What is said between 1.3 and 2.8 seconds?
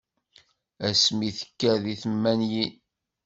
tekker di tmanyin.